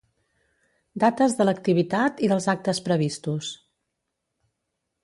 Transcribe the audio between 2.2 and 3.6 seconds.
i dels actes previstos.